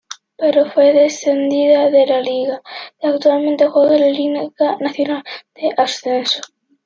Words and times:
Pero 0.35 0.65
fue 0.65 0.93
descendido 0.93 1.91
de 1.91 2.07
la 2.07 2.21
liga, 2.21 2.63
actualmente 3.03 3.67
juega 3.67 3.97
en 3.97 4.01
la 4.01 4.07
Liga 4.47 4.77
Nacional 4.79 5.21
de 5.53 5.69
Ascenso 5.77 6.41